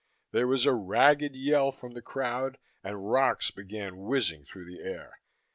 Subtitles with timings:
[0.31, 5.19] There was a ragged yell from the crowd, and rocks began whizzing through the air.